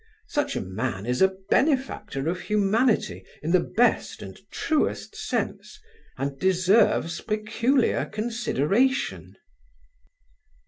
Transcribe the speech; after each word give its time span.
Such 0.29 0.55
a 0.55 0.61
man 0.61 1.05
is 1.05 1.21
a 1.21 1.35
benefactor 1.51 2.27
of 2.27 2.39
humanity 2.41 3.23
in 3.43 3.51
the 3.51 3.59
best 3.59 4.23
and 4.23 4.35
truest 4.49 5.15
sense, 5.15 5.79
and 6.17 6.39
deserves 6.39 7.21
peculiar 7.21 8.05
consideration. 8.07 9.35